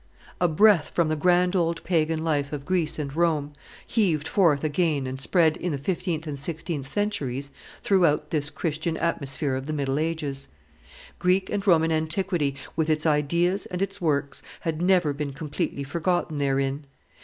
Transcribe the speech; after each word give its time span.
A 0.39 0.47
breath 0.47 0.89
from 0.89 1.09
the 1.09 1.15
grand 1.15 1.55
old 1.55 1.83
pagan 1.83 2.23
life 2.23 2.51
of 2.51 2.65
Greece 2.65 2.97
and 2.97 3.15
Rome 3.15 3.53
heaved 3.85 4.27
forth 4.27 4.63
again 4.63 5.05
and 5.05 5.21
spread, 5.21 5.57
in 5.57 5.73
the 5.73 5.77
fifteenth 5.77 6.25
and 6.25 6.39
sixteenth 6.39 6.87
centuries, 6.87 7.51
throughout 7.83 8.31
this 8.31 8.49
Christian 8.49 8.97
atmosphere 8.97 9.53
of 9.55 9.67
the 9.67 9.73
middle 9.73 9.99
ages. 9.99 10.47
Greek 11.19 11.51
and 11.51 11.67
Roman 11.67 11.91
antiquity, 11.91 12.55
with 12.75 12.89
its 12.89 13.05
ideas 13.05 13.67
and 13.67 13.79
its 13.79 14.01
works, 14.01 14.41
had 14.61 14.81
never 14.81 15.13
been 15.13 15.33
completely 15.33 15.83
forgotten 15.83 16.37
therein. 16.37 16.85